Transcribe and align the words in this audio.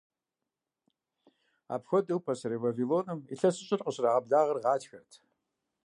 Апхуэдэу, 1.73 2.23
Пасэрей 2.25 2.59
Вавилоным 2.61 3.19
ИлъэсыщӀэр 3.33 3.81
къыщрагъэблагъэр 3.85 4.59
гъатхэрт. 4.63 5.11